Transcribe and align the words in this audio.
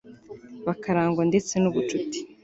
bakarangwa 0.67 1.23
ndetse 1.29 1.51
n'ubucuti 1.57 2.19